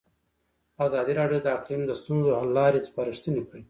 [0.85, 3.59] ازادي راډیو د اقلیم د ستونزو حل لارې سپارښتنې کړي.